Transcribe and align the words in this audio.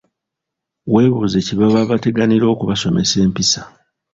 Weebuuza 0.91 1.39
kye 1.45 1.55
baba 1.59 1.81
bateganira 1.91 2.45
okubasomesa 2.53 3.15
empisa. 3.25 3.61